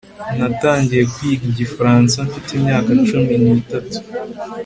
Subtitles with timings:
[0.37, 3.97] Natangiye kwiga igifaransa mfite imyaka cumi nitatu